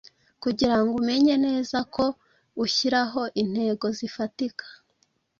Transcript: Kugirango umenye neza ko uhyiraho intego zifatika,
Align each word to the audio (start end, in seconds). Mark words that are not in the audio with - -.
Kugirango 0.43 0.91
umenye 1.01 1.35
neza 1.45 1.77
ko 1.95 2.03
uhyiraho 2.63 3.21
intego 3.41 3.85
zifatika, 3.97 4.65